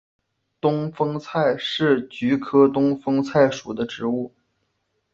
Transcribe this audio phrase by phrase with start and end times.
[0.59, 4.33] 东风菜是菊科东风菜属的植物。